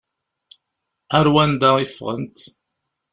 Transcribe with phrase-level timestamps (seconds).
[1.17, 2.39] Ar wanda i ffɣent?